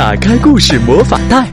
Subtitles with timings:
[0.00, 1.46] 打开故事魔法袋，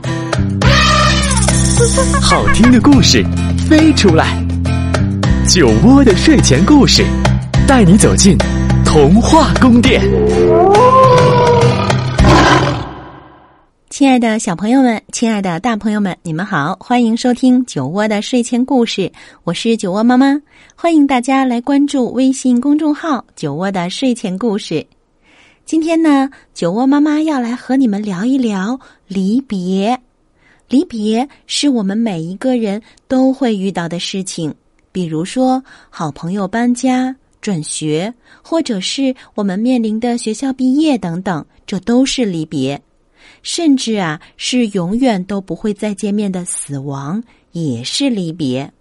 [2.21, 3.21] 好听的故事
[3.67, 4.41] 飞出来。
[5.45, 7.03] 酒窝的睡前故事，
[7.67, 8.37] 带你走进
[8.85, 10.01] 童话宫殿。
[13.89, 19.11] 亲爱的小朋友们，亲爱的大朋友们，你们好，欢迎收听酒窝的睡前故事，
[19.43, 20.41] 我是酒窝妈妈，
[20.73, 24.87] 欢迎大家来关注微信公众号“酒窝的睡前故事”。
[25.67, 29.99] 今天呢，酒窝妈妈要来和你们聊一聊离别。
[30.69, 34.55] 离别是我们每一个人都会遇到的事情，
[34.93, 42.81] 比如说好朋友搬家、转学，或者是我们面临的学校毕业等等，这都是离别。
[43.43, 47.21] 甚至啊，是永远都不会再见面的死亡，
[47.51, 48.71] 也是离别。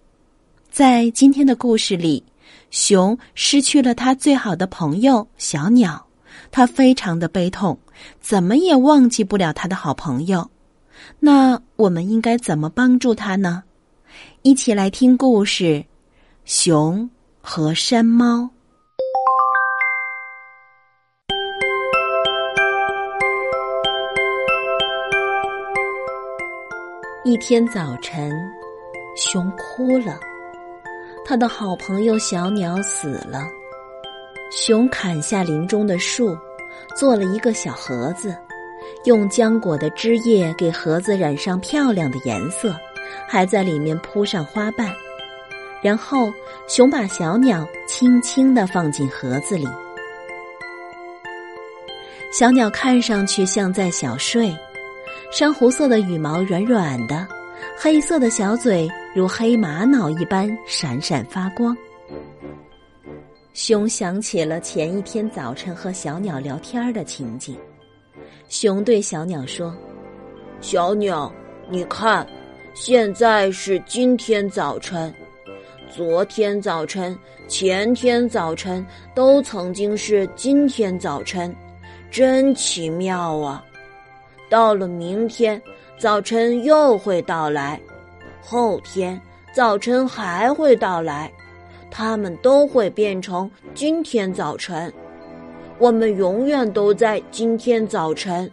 [0.71, 2.23] 在今天的故事里，
[2.71, 6.06] 熊失去了他最好的朋友小鸟。
[6.51, 7.79] 他非常的悲痛，
[8.19, 10.49] 怎么也忘记不了他的好朋友。
[11.19, 13.63] 那我们应该怎么帮助他呢？
[14.41, 15.63] 一起来听故事
[16.45, 17.09] 《熊
[17.41, 18.39] 和山猫》。
[27.23, 28.31] 一天早晨，
[29.17, 30.17] 熊哭了，
[31.25, 33.56] 他的好朋友小鸟死了。
[34.49, 36.37] 熊砍下林中的树，
[36.95, 38.35] 做了一个小盒子，
[39.03, 42.73] 用浆果的汁液给盒子染上漂亮的颜色，
[43.27, 44.89] 还在里面铺上花瓣。
[45.83, 46.31] 然后，
[46.67, 49.67] 熊把小鸟轻轻地放进盒子里。
[52.31, 54.55] 小鸟看上去像在小睡，
[55.31, 57.27] 珊瑚色的羽毛软软的，
[57.77, 61.75] 黑色的小嘴如黑玛瑙一般闪闪发光。
[63.57, 67.57] 熊想起了前一天早晨和小鸟聊天的情景，
[68.49, 69.75] 熊对小鸟说
[70.61, 71.33] ：“小鸟，
[71.67, 72.25] 你看，
[72.75, 75.11] 现在是今天早晨，
[75.89, 78.85] 昨天早晨、前天早晨
[79.15, 81.53] 都曾经是今天早晨，
[82.11, 83.65] 真奇妙啊！
[84.51, 85.59] 到了明天，
[85.97, 87.81] 早晨又会到来，
[88.39, 89.19] 后天
[89.51, 91.33] 早晨还会到来。”
[91.89, 94.91] 他们都会变成今天早晨，
[95.79, 98.49] 我们永远都在今天早晨，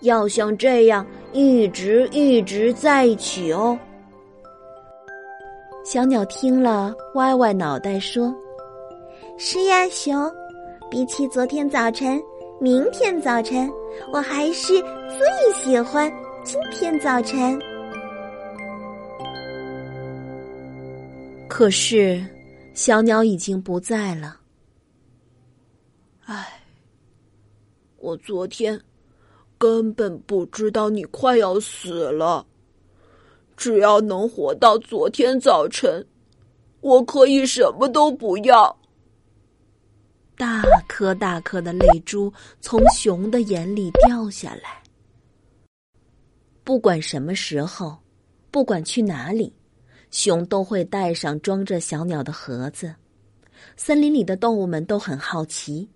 [0.00, 3.78] 要像这样一直一直在一起哦。
[5.84, 8.32] 小鸟听了，歪歪脑袋说
[9.38, 10.30] ：“是呀，熊，
[10.90, 12.20] 比起昨天早晨、
[12.60, 13.68] 明天早晨，
[14.12, 14.74] 我还是
[15.08, 16.12] 最喜欢
[16.44, 17.58] 今天早晨。”
[21.48, 22.22] 可是。
[22.74, 24.40] 小鸟已经不在了。
[26.24, 26.60] 唉，
[27.98, 28.80] 我昨天
[29.58, 32.46] 根本不知道你快要死了。
[33.56, 36.04] 只要能活到昨天早晨，
[36.80, 38.74] 我可以什么都不要。
[40.34, 44.82] 大颗大颗的泪珠从熊的眼里掉下来。
[46.64, 47.96] 不管什么时候，
[48.50, 49.52] 不管去哪里。
[50.12, 52.94] 熊都会带上装着小鸟的盒子，
[53.76, 55.88] 森林里的动物们都很好奇。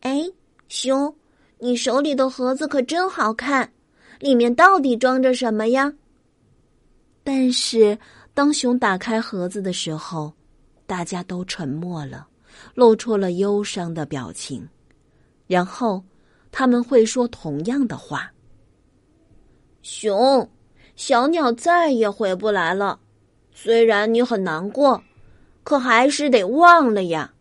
[0.00, 0.22] 哎，
[0.68, 1.12] 熊，
[1.58, 3.72] 你手里的盒子可真好看，
[4.20, 5.90] 里面到底装着什么呀？
[7.24, 7.98] 但是
[8.34, 10.30] 当熊打开盒子的时候，
[10.86, 12.28] 大家都沉默了，
[12.74, 14.68] 露出了忧伤的表情。
[15.46, 16.04] 然后
[16.52, 18.30] 他们会说同样的话
[19.80, 20.46] ：“熊，
[20.96, 23.00] 小鸟再也回不来了。”
[23.58, 25.02] 虽然你很难过，
[25.64, 27.32] 可还是得忘了呀。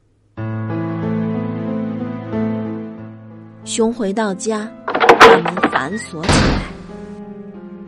[3.65, 6.61] 熊回到家，把门反锁起来，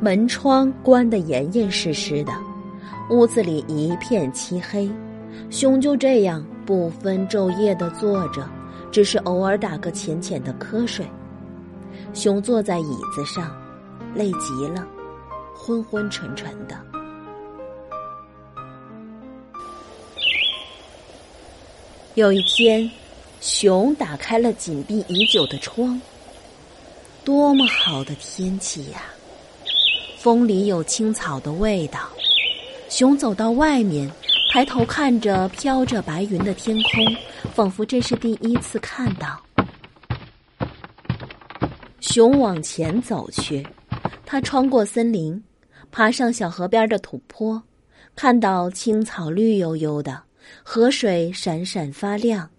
[0.01, 2.33] 门窗关得严严实实的，
[3.09, 4.91] 屋子里一片漆黑。
[5.49, 8.45] 熊就这样不分昼夜的坐着，
[8.91, 11.07] 只是偶尔打个浅浅的瞌睡。
[12.13, 13.55] 熊坐在椅子上，
[14.13, 14.85] 累极了，
[15.55, 16.75] 昏昏沉沉的。
[22.17, 22.89] 有一天，
[23.41, 26.01] 熊打开了紧闭已久的窗。
[27.23, 29.03] 多么好的天气呀！
[30.17, 32.09] 风里有青草的味道。
[32.89, 34.11] 熊走到外面，
[34.51, 37.15] 抬头看着飘着白云的天空，
[37.53, 39.39] 仿佛这是第一次看到。
[41.99, 43.63] 熊往前走去，
[44.25, 45.39] 它穿过森林，
[45.91, 47.61] 爬上小河边的土坡，
[48.15, 50.23] 看到青草绿油油的。
[50.63, 52.49] 河水闪闪发亮。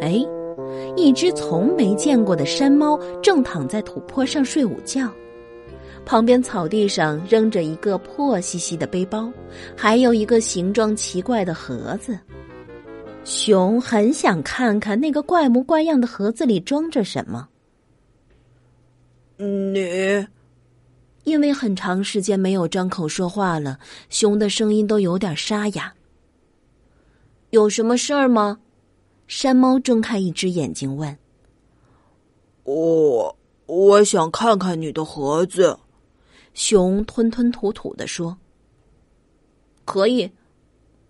[0.00, 0.20] 哎，
[0.96, 5.10] 一只从没见过的山猫正躺在土坡上睡午觉，
[6.04, 9.32] 旁边草地上扔着一个破兮兮的背包，
[9.76, 12.18] 还有一个形状奇怪的盒子。
[13.24, 17.48] 熊很想看看那个怪模怪样的盒子里装着什么。
[19.38, 20.26] 你，
[21.24, 23.78] 因为很长时间没有张口说话了，
[24.08, 25.92] 熊的声音都有点沙哑。
[27.50, 28.60] 有什么事儿吗？
[29.26, 31.16] 山猫睁开一只眼睛问。
[32.64, 33.36] 我
[33.66, 35.78] 我想看看你的盒子。
[36.52, 38.36] 熊吞吞吐吐的说。
[39.84, 40.30] 可以，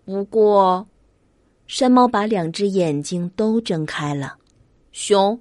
[0.05, 0.87] 不过。
[1.67, 4.37] 山猫把两只眼睛都睁开了。
[4.93, 5.38] 熊，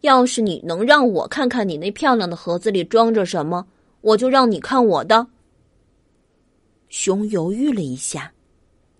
[0.00, 3.66] 要是你能让我看看你那漂亮的盒子里装着什么，
[4.04, 5.26] 我就让你看我的。
[6.90, 8.30] 熊犹豫了一下，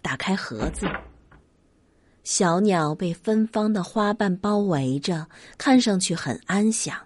[0.00, 0.86] 打开盒子。
[2.22, 5.28] 小鸟被芬芳的花瓣包围着，
[5.58, 6.96] 看上去很安详。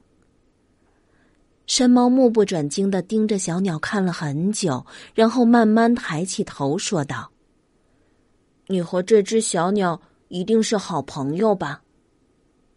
[1.67, 7.29] 山猫目不转睛的盯着小鸟看了很久，然后慢慢抬起头说道。
[8.69, 11.83] 你和这只小鸟一定是好朋友吧？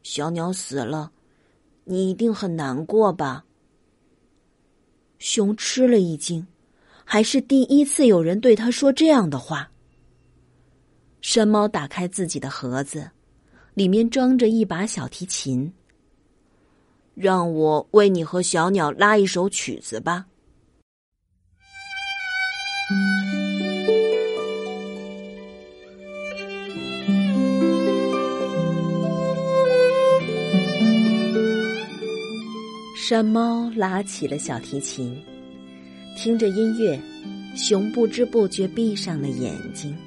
[0.02, 1.12] 小鸟死了，
[1.84, 3.46] 你一定很难过吧？
[5.22, 6.48] 熊吃了一惊，
[7.06, 9.72] 还是第一次有人对他说这样的话。
[11.22, 13.12] 山猫打开自己的盒子，
[13.76, 15.72] 里面装着一把小提琴。
[17.14, 20.26] 让我为你和小鸟拉一首曲子吧。
[33.04, 35.20] 山猫拉起了小提琴，
[36.16, 37.02] 听着音乐，
[37.56, 39.98] 熊不知不觉闭上了眼睛。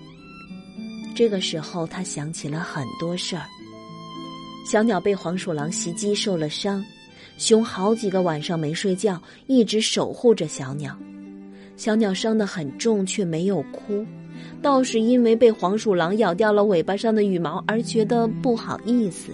[1.13, 3.43] 这个时候，他想起了很多事儿。
[4.65, 6.85] 小鸟被黄鼠狼袭击受了伤，
[7.37, 10.97] 熊好几个晚上没睡觉，一直守护着小鸟。
[11.77, 14.07] 小鸟伤得很重，却没有哭，
[14.63, 19.33] 倒是因为被黄鼠狼咬掉了尾巴上的羽毛而觉得不好意思。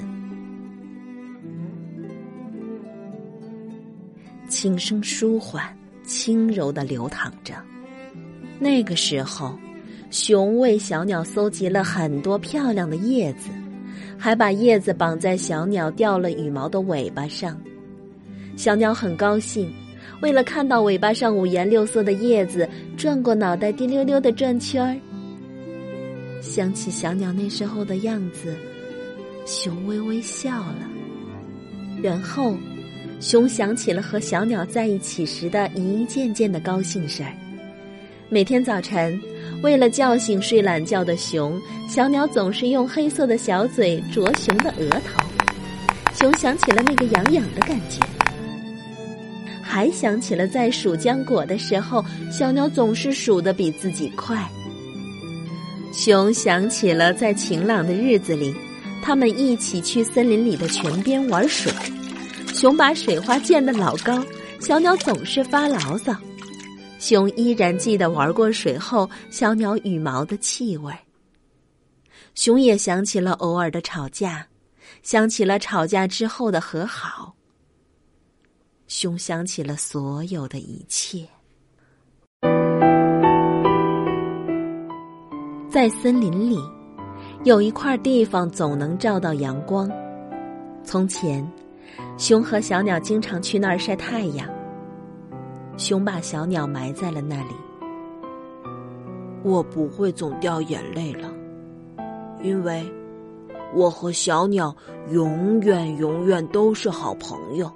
[4.51, 5.65] 轻声舒缓、
[6.03, 7.55] 轻柔的流淌着。
[8.59, 9.57] 那个时候，
[10.11, 13.49] 熊为小鸟搜集了很多漂亮的叶子，
[14.19, 17.57] 还把叶子绑在小鸟掉了羽毛的尾巴上。
[18.57, 19.73] 小鸟很高兴，
[20.21, 24.97] 为了看到尾巴上五颜六色的叶子，转过脑袋，滴溜溜的转圈儿。
[26.43, 28.57] 想起小鸟那时候的样子，
[29.47, 30.91] 熊微微笑了，
[32.03, 32.57] 然后。
[33.21, 37.31] 熊想起了和小鸟在一起时的一件件的高兴事儿。
[38.31, 39.21] 每天早晨，
[39.63, 45.23] 为了叫醒睡懒觉的熊，小鸟总是用黑色的小嘴啄熊的额头。
[46.15, 48.01] 熊想起了那个痒痒的感觉，
[49.63, 52.03] 还想起了在数浆果的时候，
[52.33, 54.49] 小鸟总是数的比自己快。
[55.93, 58.55] 熊想起了在晴朗的日子里，
[59.03, 61.71] 他们一起去森林里的泉边玩水。
[62.61, 64.23] 熊把水花溅得老高，
[64.61, 66.15] 小鸟总是发牢骚。
[66.99, 70.93] 熊依然记得玩过水后小鸟羽毛的气味。
[72.35, 74.47] 熊也想起了偶尔的吵架，
[75.03, 77.35] 想起了吵架之后的和好。
[78.89, 81.27] 熊想起了所有的一切。
[85.71, 86.59] 在森林里，
[87.45, 89.91] 有一块地方总能照到阳光。
[90.85, 91.51] 从前。
[92.21, 94.47] 熊和小鸟经常去那儿晒太阳。
[95.79, 97.55] 熊把小鸟埋在了那里。
[99.43, 101.33] 我不会总掉眼泪了，
[102.43, 102.87] 因为
[103.75, 104.77] 我和小鸟
[105.09, 107.73] 永远永远都是好朋友。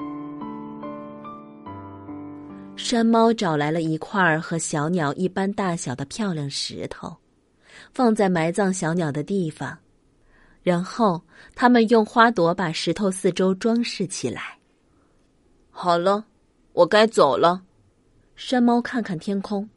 [2.77, 7.17] 山猫找来了一块和小鸟一般大小的漂亮石头，
[7.95, 9.75] 放在埋葬小鸟的地方。
[10.65, 11.21] 然后，
[11.55, 14.59] 他们用花朵把石头四周装饰起来。
[15.71, 16.25] 好了，
[16.73, 17.63] 我该走了。
[18.35, 19.69] 山猫看看天空。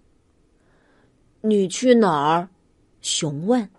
[1.42, 2.48] 你去哪儿？
[3.02, 3.70] 熊问。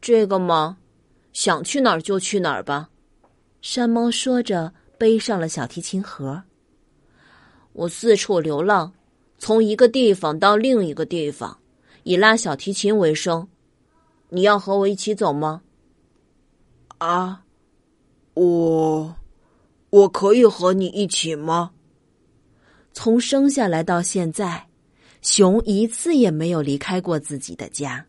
[0.00, 0.78] 这个吗？
[1.32, 2.88] 想去哪儿就去哪儿吧。
[3.60, 6.40] 山猫说着，背上了小提琴盒。
[7.72, 8.92] 我四处流浪，
[9.38, 11.58] 从一个地方到另一个地方，
[12.04, 13.48] 以拉小提琴为生。
[14.28, 15.62] 你要和我一起走吗？
[17.00, 17.42] 啊，
[18.34, 19.16] 我
[19.88, 21.70] 我可以和你一起吗？
[22.92, 24.66] 从生下来到现在，
[25.22, 28.04] 熊一次也没有离开过自己的家。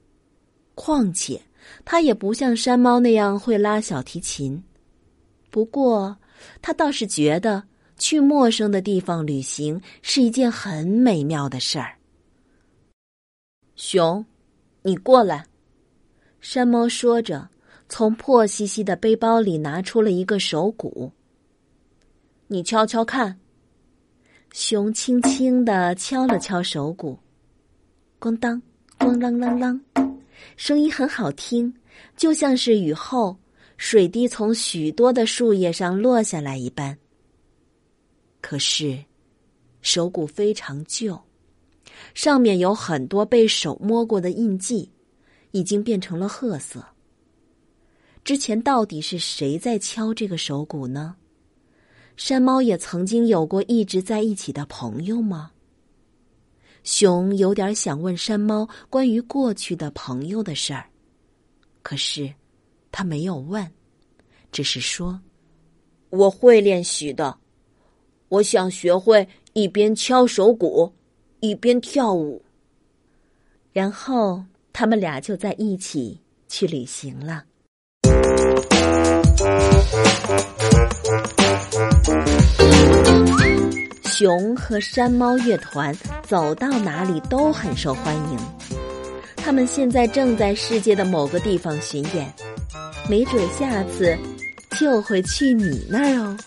[0.75, 1.41] 况且，
[1.85, 4.61] 它也不像山猫那样会拉小提琴。
[5.49, 6.17] 不过，
[6.61, 7.63] 他倒是觉得
[7.97, 11.95] 去陌生的地方旅行是一件很美妙的事儿。
[13.77, 14.25] 熊，
[14.81, 15.45] 你过来。
[16.41, 17.47] 山猫说着，
[17.93, 21.11] 从破兮兮的背包里拿出了一个手鼓。
[22.47, 23.37] 你敲敲看。
[24.53, 27.19] 熊轻轻的敲了敲手鼓，
[28.17, 28.61] 咣当，
[28.97, 29.79] 咣啷啷啷，
[30.55, 31.73] 声音很好听，
[32.15, 33.37] 就像是雨后
[33.75, 36.97] 水滴从许多的树叶上落下来一般。
[38.39, 38.97] 可是，
[39.81, 41.19] 手鼓非常旧，
[42.13, 44.89] 上面有很多被手摸过的印记，
[45.51, 46.85] 已经变成了褐色。
[48.23, 51.15] 之前到底是谁在敲这个手鼓呢？
[52.15, 55.51] 山猫也曾经有过一直在一起的朋友吗？
[56.83, 60.87] 熊有点想问山猫关于过去的朋友的事儿，
[61.81, 62.31] 可是
[62.91, 63.71] 他没有问，
[64.51, 65.19] 只是说
[66.09, 67.37] ：“我会练习的，
[68.29, 70.93] 我想学会一边敲手鼓，
[71.39, 72.43] 一边跳舞。”
[73.73, 77.45] 然后他们俩就在一起去旅行了。
[84.03, 85.95] 熊和山猫乐团
[86.27, 88.37] 走到哪里都很受欢迎。
[89.35, 92.31] 他们现在正在世界的某个地方巡演，
[93.09, 94.15] 没准下次
[94.79, 96.37] 就会去你那儿哦。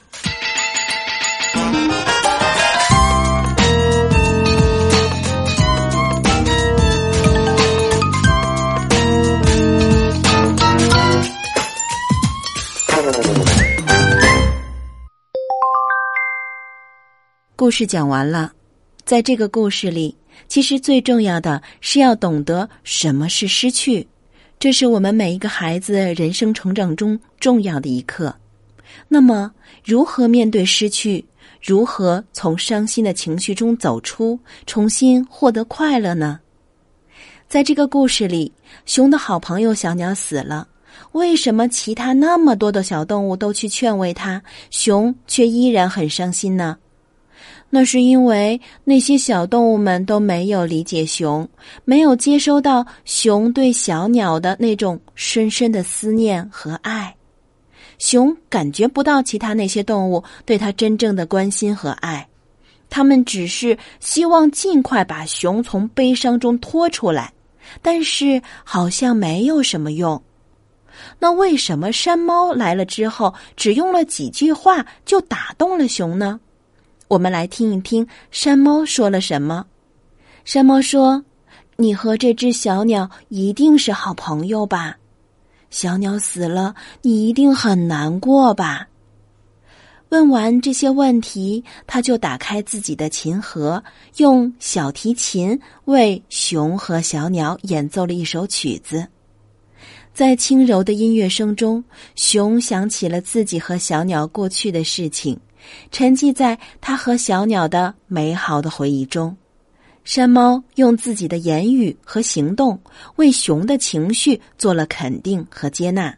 [17.65, 18.53] 故事讲完了，
[19.07, 20.15] 在这个故事里，
[20.49, 24.07] 其实最重要的是要懂得什么是失去，
[24.59, 28.37] 这是我们每一个孩子人生成长中重要的一课。
[29.09, 29.51] 那么，
[29.83, 31.25] 如何面对失去？
[31.63, 36.39] 如何从伤心的情绪中走出，重新获得快乐呢？
[37.49, 38.53] 在这个故事里，
[38.85, 40.69] 熊的好朋友小鸟死了，
[41.13, 46.77] 为什么其他那么多的小动物都去劝慰它，熊却依然很伤心呢？
[47.75, 51.47] 那是因为那些小动物们都没有理解熊，
[51.85, 57.13] 没有接收到熊对小鸟的那种深深的思念和爱。
[57.99, 62.29] 熊感觉不到其他那些动物对它真正的关心和爱，
[62.89, 67.33] 他们只是希望尽快把熊从悲伤中拖出来，
[67.83, 70.23] 但是好像没有什么用。
[71.19, 76.39] 那为什么山猫来了之后，只用了几句话就打动了熊呢？
[77.15, 79.67] 我们来听一听山猫说了什么。
[80.45, 81.25] 山猫说
[81.79, 84.97] ：“你和这只小鸟一定是好朋友吧？
[85.71, 88.89] 小鸟死了，你一定很难过吧？”
[90.11, 93.85] 问完这些问题，他就打开自己的琴盒，
[94.17, 99.07] 用小提琴为熊和小鸟演奏了一首曲子。
[100.13, 101.85] 在轻柔的音乐声中，
[102.17, 105.39] 熊想起了自己和小鸟过去的事情。
[105.91, 109.37] 沉寂在他和小鸟的美好的回忆中，
[110.05, 112.79] 山猫用自己的言语和行动
[113.17, 116.17] 为熊的情绪做了肯定和接纳，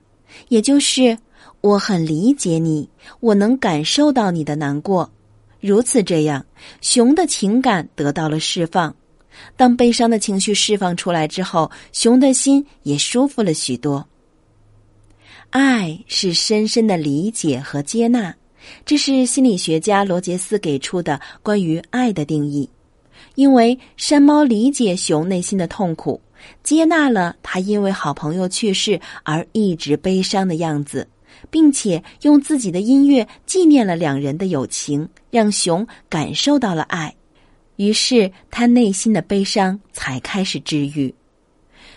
[0.49, 1.17] 也就是
[1.61, 2.88] 我很理解你，
[3.21, 5.11] 我能感受到你的难过。
[5.61, 6.45] 如此这样，
[6.81, 8.95] 熊的情感得到了释放。
[9.57, 14.07] 当悲伤的情绪释放出来之后，熊的心也舒服了许多。
[15.50, 18.35] 爱是深深的理解和接纳。
[18.85, 22.69] 这是心理学家罗杰斯给出的关于爱的定义，
[23.35, 26.21] 因为山猫理解熊内心的痛苦，
[26.63, 31.09] 接纳了他因为好朋友去世而一直悲伤的样子，
[31.51, 37.15] 并且用自己的音乐纪念了两人的友情，让熊感受到了爱，
[37.77, 41.15] 于是他内心的悲伤才开始治愈。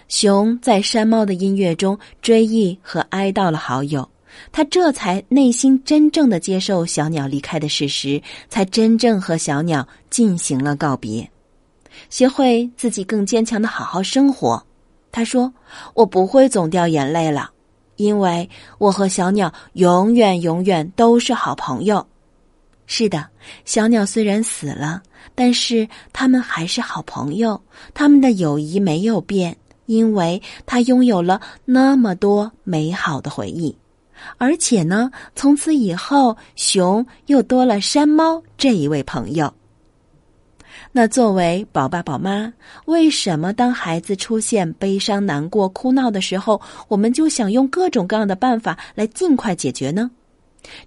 [0.08, 4.10] 熊在山猫的音乐中追忆和哀悼了好友。
[4.51, 11.29] 他这才内心真正的接受小鸟离开的事实，才真正和小鸟进行了告别，
[12.09, 14.63] 学会自己更坚强的好好生活。
[15.12, 15.53] 他说
[15.95, 17.51] ：“我不会总掉眼泪了，
[17.95, 22.05] 因为我和小鸟永远永远都是好朋友。”
[22.86, 23.27] 是的，
[23.65, 25.01] 小鸟虽然死了，
[25.36, 27.62] 但是他们还是好朋友，
[27.93, 33.75] 他们的友谊没有变，因为他拥有了那么多美好的回忆。
[34.38, 39.54] 而且呢，从此以后，熊又多了山猫这一位朋友。
[40.92, 42.52] 那作为宝爸宝妈，
[42.86, 50.10] 为什么当孩子出现悲伤、难过、哭闹的时候，我们就想用各种各样的办法来尽快解决呢？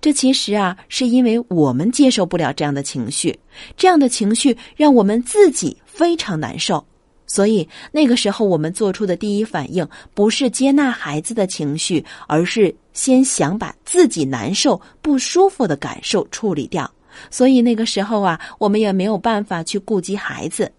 [0.01, 3.39] 这其实啊，是因为我们接受不了这样的情绪，
[3.77, 6.85] 这样的情绪让我们自己非常难受。
[7.25, 16.90] 所以那个时候，我们做出的第一反应不是接纳孩子的情绪，而是先想把自己难受、不舒服的感受处理掉。
[17.30, 20.70] 所以那个时候啊，我们也没有办法去顾及孩子。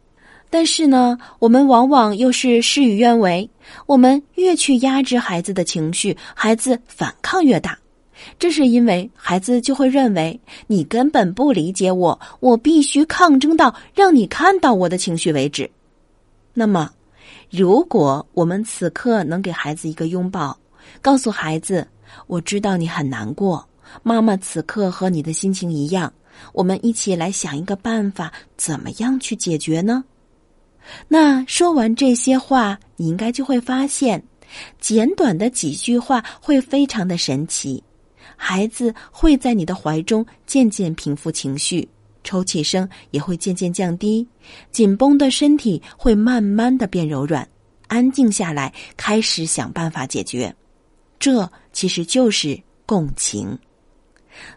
[0.50, 3.50] 但是呢，我们往往又是事与愿违。
[3.88, 7.78] 我们越去压制孩子的情绪，孩子反抗越大。
[8.38, 15.70] 这是因为孩子就会认为你根本不理解我，我必须抗争到让你看到我的情绪为止。
[16.54, 16.90] 那么，
[17.50, 20.56] 如果我们此刻能给孩子一个拥抱，
[21.02, 21.88] 告诉孩子
[22.28, 23.68] ：“我知道你很难过，
[24.02, 26.12] 妈妈此刻和你的心情一样，
[26.54, 30.04] 我们一起来想一个办法，怎么样去解决呢？”
[31.08, 34.22] 那说完这些话，你应该就会发现，
[34.80, 37.82] 简短的几句话会非常的神奇，
[38.36, 41.88] 孩子会在你的怀中渐渐平复情绪。
[42.26, 44.26] 抽泣声也会渐渐降低，
[44.72, 47.46] 紧绷的身体会慢慢的变柔软，
[47.88, 50.54] 安静下来，开始想办法解决。
[51.24, 53.58] 这其实就是共情。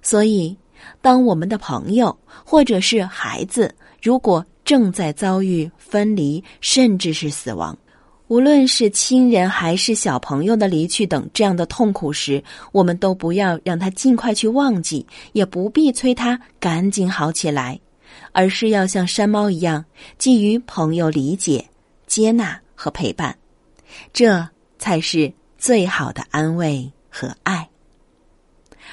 [0.03, 0.57] 所以，
[1.01, 7.79] 当我们的朋友或者是孩子如果正在遭遇分离，甚至是死亡。
[8.27, 12.43] 无论是亲人还是小朋友的离去等这样的痛苦时，
[12.73, 17.79] 我们都不要让他尽快去忘记，也不必催他赶紧好起来，
[18.33, 19.85] 而是要像山猫一样，
[20.19, 21.65] 给予朋友理解、
[22.09, 23.39] 接纳和陪伴，
[24.13, 24.49] 这
[24.81, 25.33] 才是
[25.67, 27.69] 最好的安慰和爱。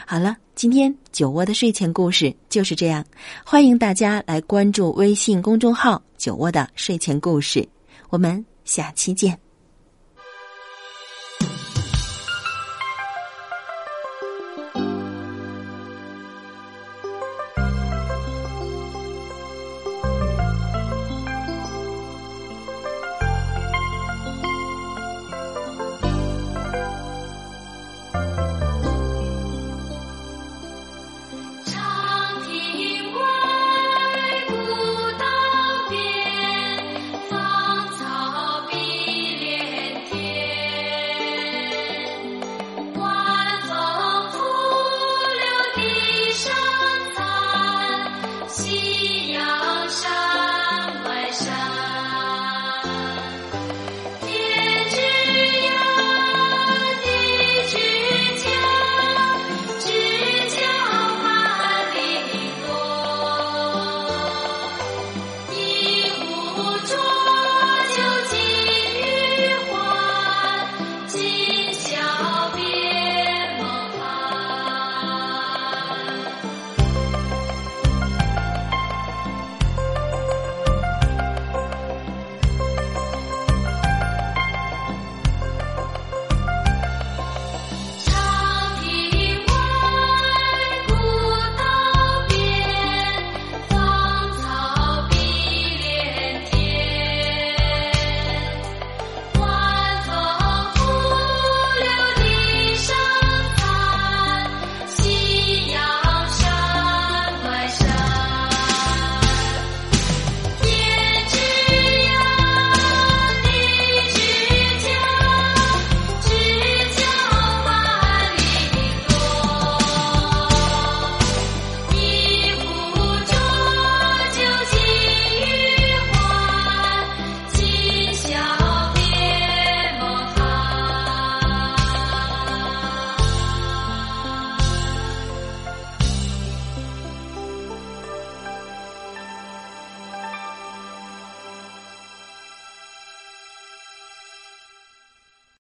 [0.07, 3.05] 好了，今天酒窝的睡前故事就是这样，
[3.45, 7.69] 欢迎大家来关注微信公众号“酒窝的睡前故事”，
[8.09, 8.43] 我们。
[8.65, 9.37] 下期见。